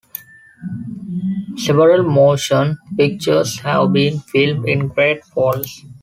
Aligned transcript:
Several 1.57 2.01
motion 2.01 2.79
pictures 2.97 3.59
have 3.59 3.93
been 3.93 4.17
filmed 4.19 4.67
in 4.67 4.87
Great 4.87 5.23
Falls. 5.25 5.85